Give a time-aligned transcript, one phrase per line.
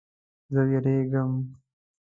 [0.53, 1.31] زه ویریږم